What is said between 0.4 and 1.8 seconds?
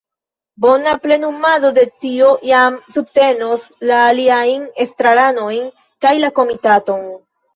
Bona plenumado